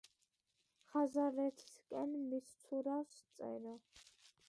[0.93, 3.81] ხაზარეთისკენ მისცურავს წერო